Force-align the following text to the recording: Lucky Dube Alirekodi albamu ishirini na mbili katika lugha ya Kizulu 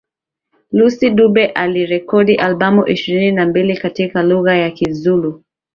Lucky 0.77 1.07
Dube 1.17 1.45
Alirekodi 1.53 2.35
albamu 2.35 2.87
ishirini 2.87 3.31
na 3.31 3.45
mbili 3.45 3.77
katika 3.77 4.23
lugha 4.23 4.55
ya 4.55 4.71
Kizulu 4.71 5.43